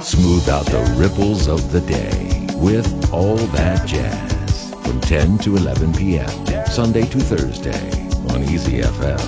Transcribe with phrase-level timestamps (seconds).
[0.00, 5.92] Smooth out the ripples of the day with All That Jazz from 10 to 11
[5.94, 6.28] p.m.
[6.66, 7.90] Sunday to Thursday
[8.32, 9.18] on Easy FM.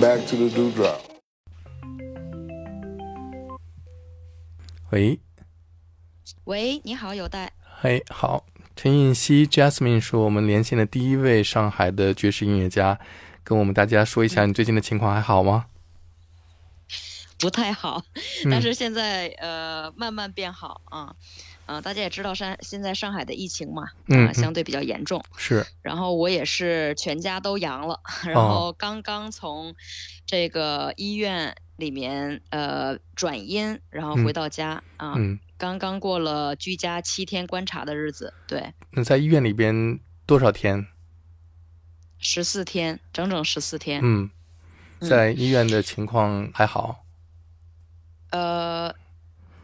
[0.00, 1.00] Back to the dewdrop.
[4.90, 5.20] 喂，
[6.44, 7.52] 喂，你好，有待。
[7.80, 8.44] 嘿，好，
[8.74, 12.98] 陈颖希 Jasmine 是我们连线的第一位上海的爵士音乐家，
[13.43, 15.65] 跟我们大家说一下你最近的情况还好吗？
[17.39, 18.03] 不太好，
[18.45, 21.15] 嗯但是现在、呃慢慢变好啊。
[21.67, 25.23] 呃，大家也知道上现在上海的疫情嘛，嗯呃相对比较严重。
[25.37, 29.73] 是，然后我也是全家都阳了，然哦后刚刚从
[30.25, 40.87] 这个医院里面呃转阴，然后回嗯到家啊，嗯，刚刚过了居家七天观察的日子，对，那在医院里边多少天？
[42.21, 43.99] 十四天，整整十四天。
[44.01, 44.29] 嗯，
[45.01, 47.03] 在医院的情况还好。
[48.29, 48.95] 呃，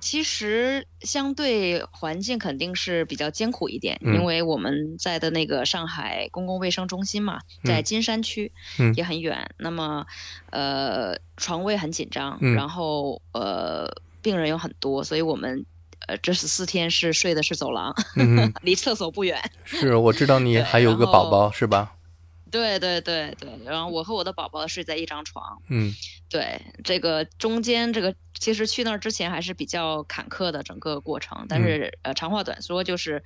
[0.02, 9.50] 其实相对环境肯定是比较艰苦一点，嗯因为我们在的那个上海公共卫生中心嘛，在嗯金山区，嗯也很远。
[9.58, 10.06] 那么，
[10.50, 13.90] 呃，床位很紧张，嗯然后呃，
[14.22, 15.66] 病人有很多，所以我们
[16.08, 19.40] 呃这十四天是睡的是走廊，嗯， 离厕所不远。
[19.64, 21.94] 是我知道你还有个宝宝是吧？
[22.52, 25.62] 对对对对，然后我和我的宝宝睡在一张床。
[25.70, 25.94] 嗯
[26.30, 33.24] 对，这个中间这个其实去那儿之前还是比较坎坷的整个过程，但是、呃长话短说就是，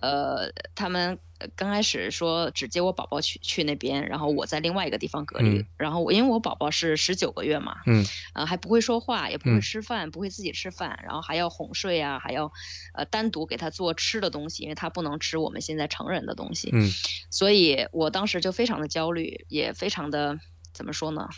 [0.00, 5.66] 呃他们呃刚开始说只接我宝宝去去那边，然后我在另外一个地方隔离，嗯。
[5.76, 9.54] 然后我因为我宝宝是十九个月嘛，嗯呃还不会说话，也不嗯。
[9.56, 12.52] 会吃饭，不会自己吃饭，然后还要哄睡啊，还要
[12.94, 16.88] 呃单独给他做吃的东西，因为他不能吃我们现在成人的东西，嗯。
[17.30, 20.38] 所以我当时就非常的焦虑，也非常的
[20.74, 21.28] 怎么说呢，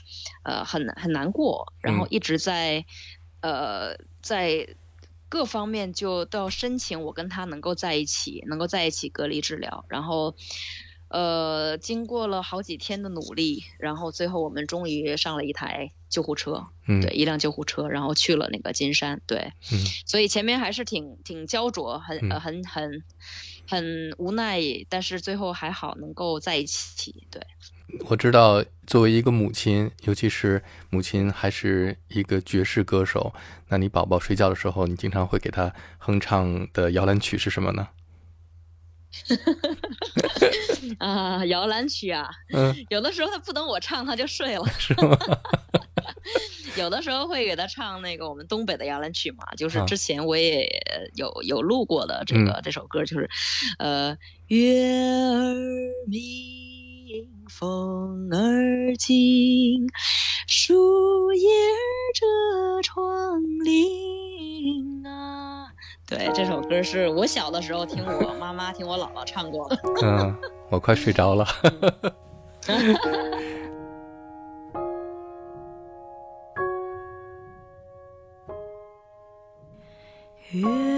[0.42, 2.84] 呃，很很难过，然后嗯一直在，
[3.42, 4.66] 呃，在
[5.28, 10.34] 各方面就都要申请我跟他能够在一起，能够在一起隔离治疗，然后。
[11.08, 23.04] 呃，经过了好几天的努力，然后最后我们终于上了一台救护车，嗯，对，一辆救护车，然后去了那个金山，对，嗯所以前面还是挺挺焦灼，很很很
[23.68, 27.24] 很无奈，但是最后还好能够在一起。
[27.30, 27.40] 对，
[28.08, 33.32] 我知道，作为一个母亲，尤其是母亲还是一个爵士歌手，
[33.68, 37.88] 那你宝宝睡觉的时候，你经常会给他哼唱的摇篮曲是什么呢？
[40.98, 45.16] 啊，摇篮曲啊，嗯， 有的时候他不等我唱他就睡了，是吗？
[46.76, 50.68] 有的时候会给他唱那个我们东北的摇篮曲嘛，就是啊之前我也
[51.14, 53.30] 有有录过的这个、嗯这首歌，就是
[53.78, 54.16] 呃
[54.48, 55.54] 月儿
[56.08, 56.20] 明，
[57.58, 59.88] 风儿轻，
[60.46, 61.48] 树叶
[62.14, 65.68] 遮窗棂啊。
[66.06, 69.78] 对，这首歌是我小的时候听我妈妈、听我姥姥唱过的。
[70.04, 70.36] 嗯，
[70.68, 71.46] 我快睡着了。
[80.52, 80.68] 月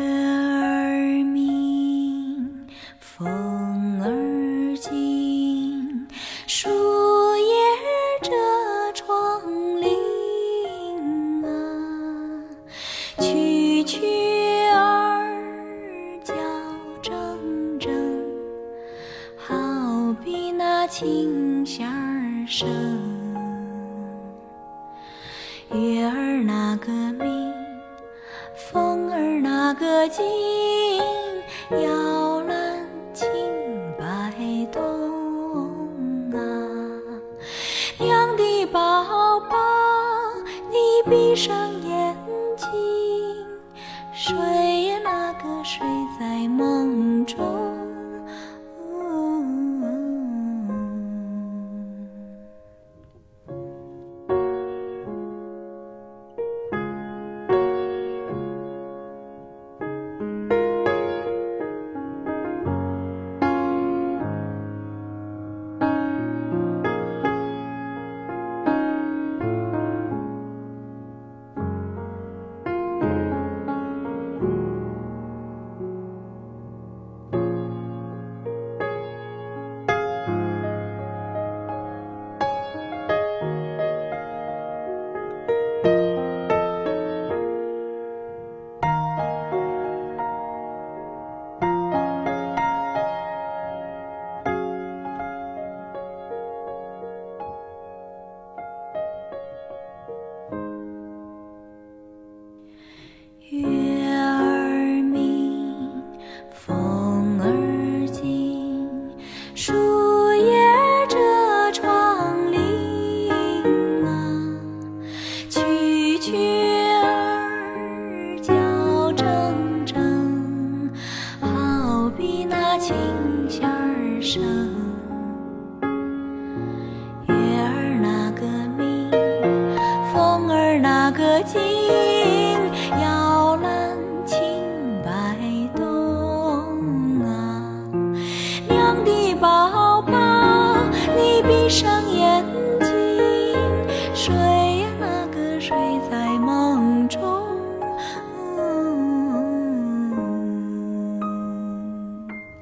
[46.19, 47.78] 在梦中。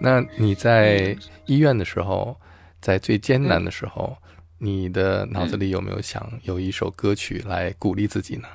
[0.06, 2.40] 那你在医院的时候，
[2.80, 4.16] 在最艰难的时候，
[4.58, 8.46] 你的脑子里有没有想有一首歌曲来鼓励自己呢？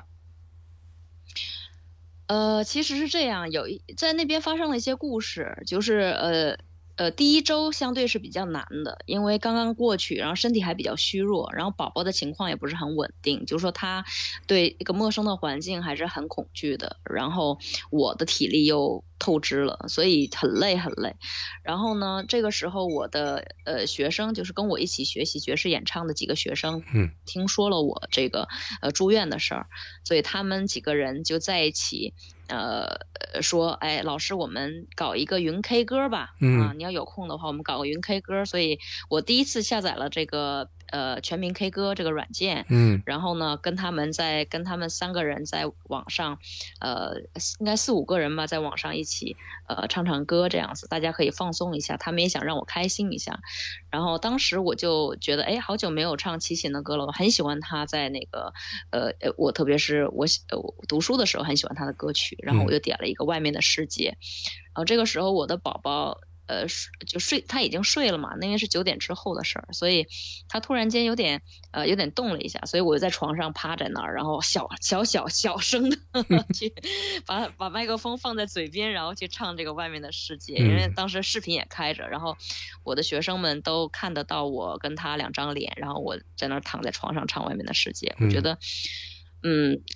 [2.28, 6.56] 呃，其实是这样，有一在那边发生了一些故事，就是呃
[6.96, 14.02] 呃，第一周相对是比较难的，因为刚刚过去，然后身体还比较虚弱，然后宝宝的情况也不是很稳定，就是说他
[14.46, 17.58] 对一个陌生的环境还是很恐惧的，然后
[17.90, 21.14] 我的体力又透支了，所以很累很累。
[21.62, 28.48] 然后呢，这个时候我的呃学生就是跟我一起学习爵士演唱的几个学生，嗯，听说了我这个
[28.80, 29.66] 呃住院的事儿，
[30.04, 32.14] 所以他们几个人就在一起。
[32.48, 32.84] 呃，
[33.32, 38.44] 呃说，哎，老师，我们搞一个云 K 歌吧，嗯啊，你要有空的话，我们搞个云 K 歌。
[38.44, 38.78] 所以
[39.08, 46.38] 我第一次下载了这个呃全民 K 歌这个软件，嗯然后呢，跟他们在跟他们三个人在网上，
[46.80, 47.14] 呃，
[47.58, 49.36] 应该四五个人吧，在网上一起
[49.68, 51.96] 呃唱唱歌这样子，大家可以放松一下。
[51.96, 53.40] 他们也想让我开心一下。
[53.90, 58.52] 然后当时我就觉得，哎，好久没有唱齐秦的歌了，我很喜欢他在那个
[58.90, 64.10] 呃呃，我特别是我喜呃我读书的时候很喜欢他的歌曲，然后我就点了一个《外面的世界》，
[64.66, 66.20] 然后这个时候我的宝宝。
[66.52, 70.06] 呃，睡就睡，他已经睡了嘛，那因为是九点之后的事儿，所以
[70.48, 71.40] 他突然间有点
[71.70, 75.96] 呃有点动了一下，所以我就在床上趴在那儿，然后小小小小声的
[76.52, 76.70] 去
[77.24, 82.36] 把把麦克风放在嘴边，然后去唱这个外面的世界，因为嗯当时视频也开着，然后
[82.84, 88.52] 我的学生们都看得到我跟他两张脸，然后我在那儿躺在床上唱外面的世界，我觉嗯得。
[88.52, 88.58] 嗯，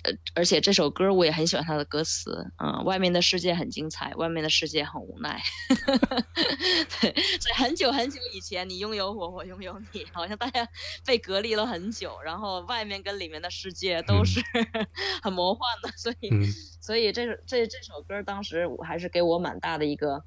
[0.03, 5.41] 呃，而且这首歌我也很喜欢它的歌词，嗯，外面的世界很精彩，外面的世界很无奈。
[6.99, 10.67] 对，在很久很久以前，你拥有我，我拥有你，好像大家
[11.05, 14.41] 被隔离了很久，然后外面跟里面的世界都嗯是
[15.23, 16.45] 很魔幻的，所以，嗯
[16.81, 20.21] 所以这首这这首歌当时我还是给我蛮大的一个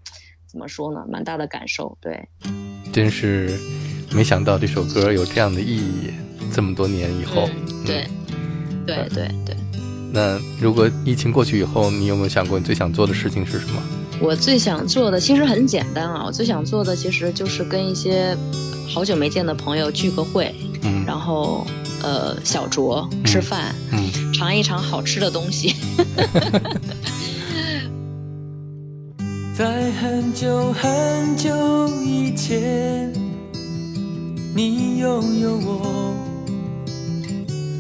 [0.47, 1.97] 怎么说呢，蛮大的感受。
[2.01, 2.29] 对，
[2.93, 3.59] 真是
[4.15, 6.11] 没想到这首歌有这样的意义，
[6.53, 7.49] 这么多年以后。
[7.49, 8.07] 嗯、对，
[8.87, 9.57] 对对对。
[10.13, 13.83] 那如果疫情过去以后，你有没有想过你最想做的事情是什么？
[14.21, 18.37] 我最想做的其实很简单啊，我最想做的其实就是跟一些
[18.87, 21.67] 好久没见的朋友聚个会，嗯然后
[22.03, 25.75] 呃小酌吃饭，嗯尝一尝好吃的东西。
[29.57, 33.13] 在很久很久以前，
[34.55, 36.15] 你拥有我，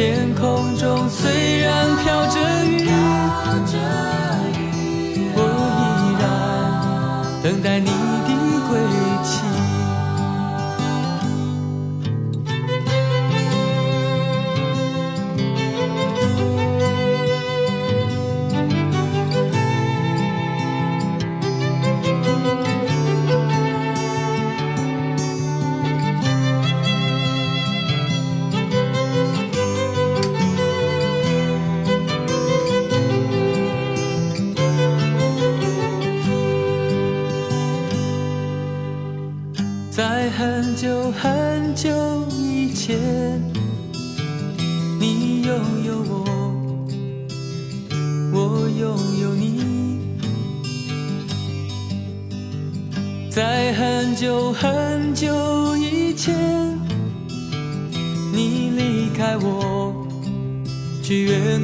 [0.00, 2.88] 天空中虽然飘着雨，
[5.36, 5.38] 我
[5.76, 5.82] 依
[6.18, 6.24] 然
[7.42, 7.90] 等待你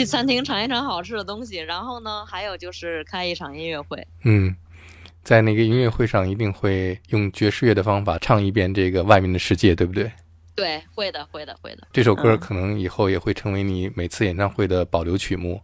[0.00, 4.06] 去餐厅尝一尝好吃的东西，然后呢，还有就是开一场音乐会。
[4.24, 4.56] 嗯，
[5.22, 10.10] 在那个音乐会上一定会用爵士乐的方法唱一遍这个《外面的世界》，对不对？
[10.54, 11.86] 对，会的，会的，会的。
[11.92, 15.60] 这首歌嗯可能以后也会成为你每次演唱会的保留曲目。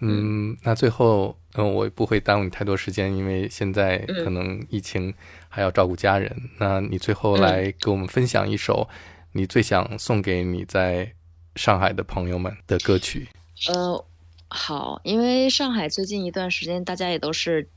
[0.00, 5.12] 嗯，那最后，嗯，我不会耽误你太多时间，因为现在嗯可能疫情
[5.48, 6.34] 还要照顾家人。
[6.58, 8.88] 那你最后来给我们分享一首
[9.32, 11.12] 你最想送给你在
[11.56, 13.28] 上海的朋友们的歌曲。
[13.68, 14.04] 呃，
[14.48, 17.68] 好，因为上海最近一段时间大家也都是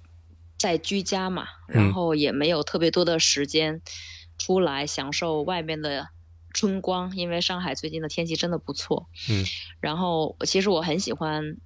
[0.58, 3.82] 在居家嘛，然嗯后也没有特别多的时间
[4.38, 6.10] 出来享受外面的
[6.54, 9.08] 春光，因为上海最近的天气真的不错。
[9.30, 9.44] 嗯，
[9.80, 11.58] 然后其实我很喜欢，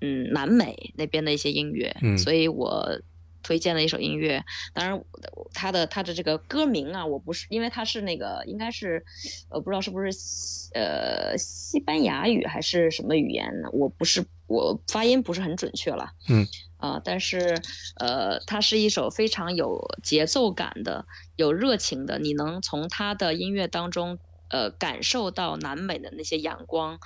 [0.00, 3.00] 嗯，南美那边的一些音乐，嗯所以我
[3.42, 4.44] 推荐了一首音乐。
[4.72, 5.04] 当然，
[5.52, 9.04] 他的他的这个歌名啊，我不是因为他是那个应该是，
[9.50, 13.68] 呃，不知道是不是西呃西班牙语还是什么语言呢？
[13.72, 16.10] 我不是我发音不是很准确了。
[16.28, 16.46] 嗯。
[16.80, 17.60] 啊、但是
[17.96, 21.04] 呃，它是一首非常有节奏感的、
[21.36, 24.18] 有热情的，你能从他的音乐当中
[24.48, 26.98] 呃感受到南美的那些阳光，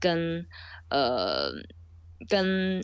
[0.00, 0.46] 跟
[0.88, 1.50] 呃
[2.26, 2.82] 跟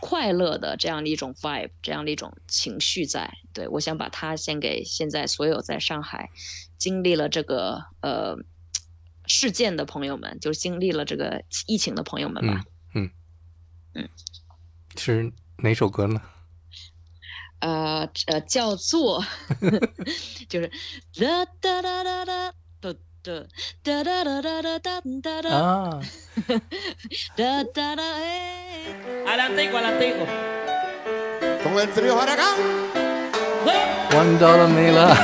[0.00, 3.32] 快乐的这样的一种 vibe，这样的一种情绪在。
[3.52, 6.30] 对我想把它献给现在所有在上海
[6.76, 8.36] 经历了这个呃
[9.26, 12.64] 事件的朋友们，就是经历了这个疫情的朋友们吧。
[12.94, 13.10] 嗯
[13.94, 14.08] 嗯
[14.96, 16.20] 是哪首歌呢？
[17.60, 19.24] 呃呃，叫做
[20.48, 20.70] 就是
[21.18, 22.54] 哒哒哒哒哒
[23.22, 23.46] 的
[23.82, 26.00] 哒哒哒哒哒哒哒哒
[27.36, 28.86] 哒哒哒哎
[29.26, 30.26] ，Alantigo Alantigo，
[31.62, 32.56] 同恩之约划得刚，
[34.16, 35.16] 玩到了没了，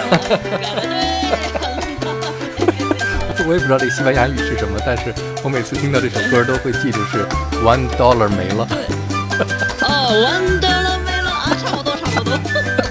[3.46, 7.24] 我也不知道这西班牙语是什么，但是我每次听到这首歌都会记住是
[7.62, 8.66] One Dollar 没了，
[9.82, 12.83] 哦，One Dollar 没了啊，差不多，差不多。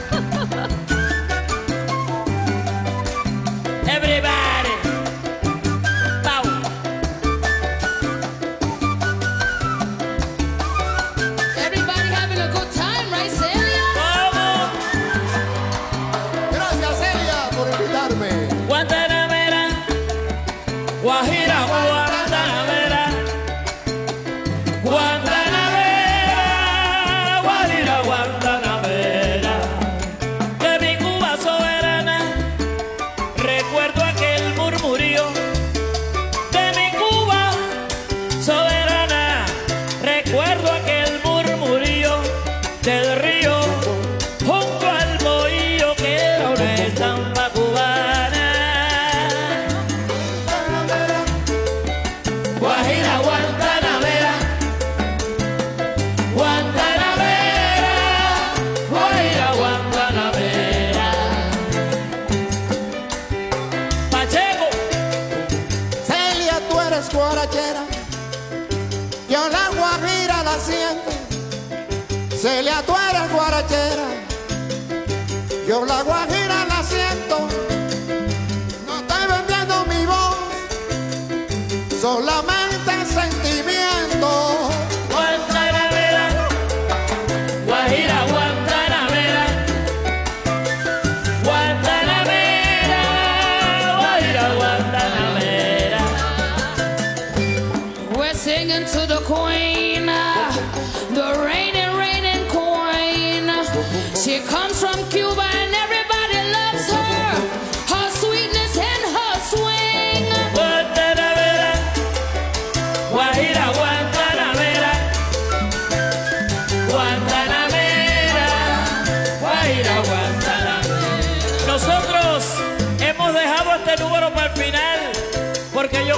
[72.53, 74.05] Celia, tú eres guarachera,
[75.67, 76.42] yo la guajira.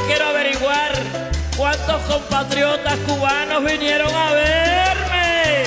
[0.07, 0.91] quiero averiguar
[1.57, 5.63] cuántos compatriotas cubanos vinieron a verme.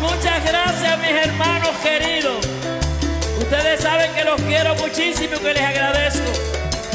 [0.00, 2.46] Muchas gracias mis hermanos queridos.
[3.38, 6.32] Ustedes saben que los quiero muchísimo y que les agradezco.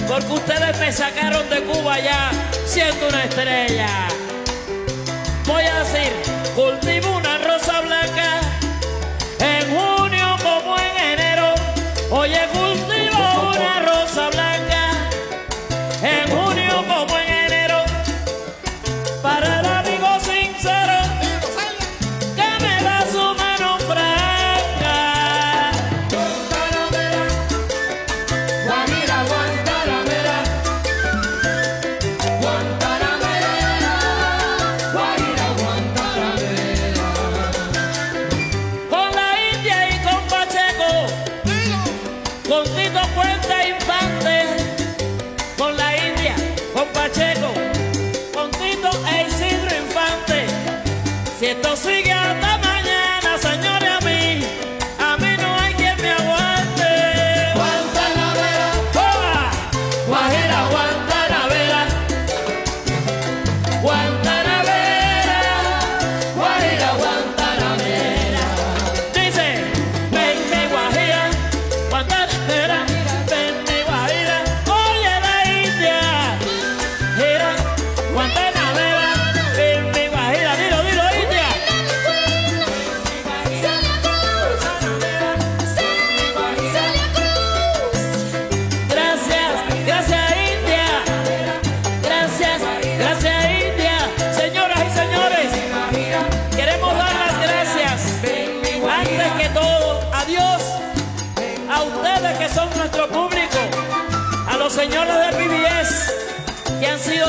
[0.08, 2.32] Porque ustedes me sacaron de Cuba ya
[2.66, 4.08] siendo una estrella.
[5.46, 6.12] Voy a decir,
[6.56, 7.37] cultivo una
[51.68, 52.17] Então siga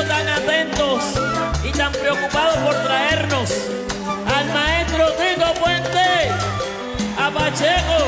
[0.03, 1.03] tan atentos
[1.63, 3.51] y tan preocupados por traernos
[4.35, 6.29] al maestro Tito Puente,
[7.17, 8.03] a Pacheco,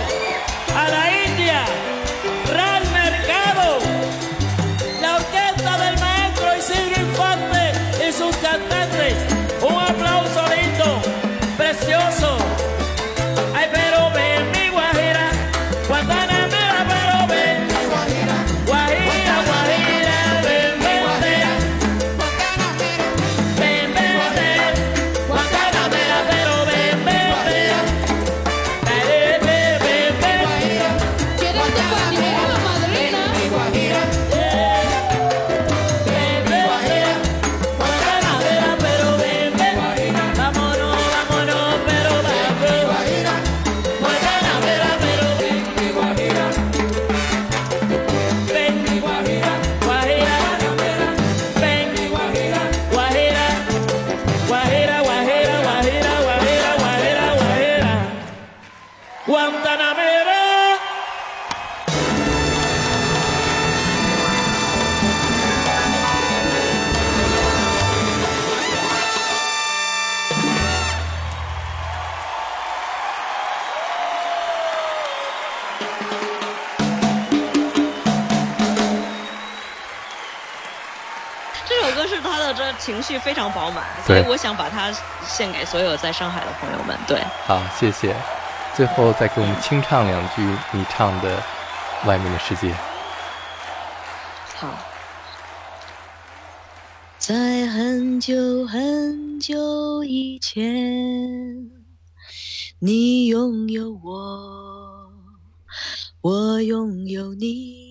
[0.75, 1.90] a la India.
[83.01, 84.91] 情绪非常饱满，所以我想把它
[85.25, 86.95] 献给所有在上海的朋友们。
[87.07, 88.15] 对，好，谢谢。
[88.75, 91.35] 最后再给我们清唱两句你唱的
[92.07, 92.69] 《外面的世界》。
[94.55, 94.69] 好。
[97.17, 97.33] 在
[97.67, 101.71] 很久很久以前，
[102.79, 105.11] 你拥有我，
[106.21, 107.90] 我拥有你。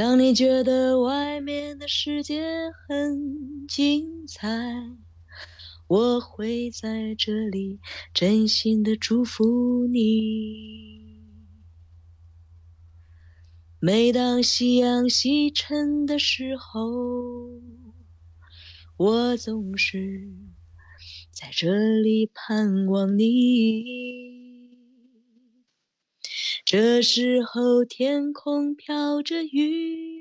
[0.00, 2.40] 当你觉得外面的世界
[2.86, 4.48] 很精彩，
[5.88, 7.80] 我会在这里
[8.14, 11.24] 真心的祝福你。
[13.80, 17.60] 每当夕阳西沉的时候，
[18.96, 20.30] 我总是
[21.32, 24.47] 在这里盼望你。
[26.70, 30.20] 这时候天空飘着雨，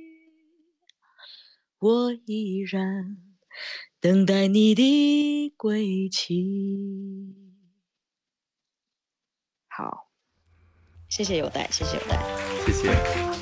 [1.77, 3.17] 我依然
[3.99, 7.35] 等待你的归期。
[9.67, 10.07] 好，
[11.09, 12.17] 谢谢有代，谢谢有代。
[12.65, 12.93] 谢谢，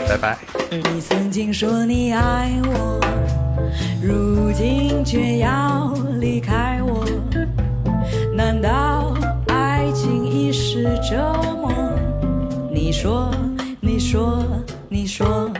[0.09, 0.39] 拜拜。
[0.71, 2.99] 你曾经说你爱我，
[4.01, 7.05] 如今却要离开我，
[8.35, 9.13] 难道
[9.49, 11.64] 爱情已是折磨？
[12.95, 13.29] 你说，
[13.81, 14.41] 你说，
[14.87, 15.51] 你说，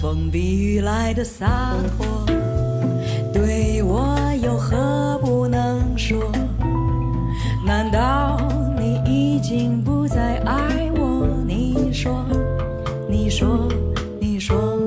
[0.00, 2.24] 风比雨来的洒脱，
[3.32, 6.30] 对我有何不能说？
[7.66, 8.38] 难道
[8.78, 11.26] 你已经不再爱我？
[11.44, 12.24] 你说，
[13.08, 13.68] 你说，
[14.20, 14.77] 你说，